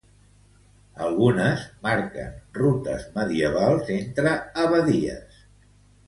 Algunes 1.07 1.65
marquen 1.83 2.31
rutes 2.59 3.03
medievals 3.17 3.91
entre 3.97 4.33
abadies. 4.63 5.37